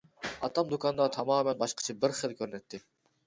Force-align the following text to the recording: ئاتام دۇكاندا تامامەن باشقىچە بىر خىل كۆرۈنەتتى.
ئاتام 0.45 0.69
دۇكاندا 0.71 1.05
تامامەن 1.17 1.61
باشقىچە 1.61 1.97
بىر 2.05 2.17
خىل 2.21 2.33
كۆرۈنەتتى. 2.41 2.81